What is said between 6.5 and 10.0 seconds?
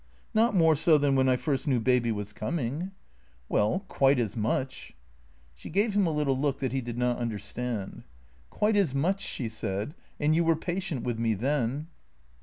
that he did not understand." Quite as much/' she said."